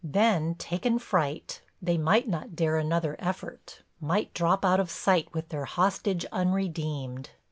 [0.03, 5.49] Then taken fright, they might not dare another effort, might drop out of sight with
[5.49, 7.29] their hostage unredeemed.